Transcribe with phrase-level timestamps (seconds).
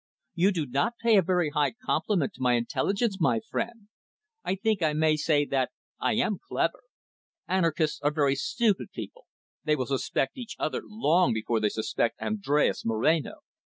[0.33, 3.87] "You do not pay a very high compliment to my intelligence, my friend.
[4.43, 6.81] I think I may say that I am clever.
[7.47, 9.27] Anarchists are very stupid people.
[9.63, 13.41] They will suspect each other long before they suspect Andres Moreno."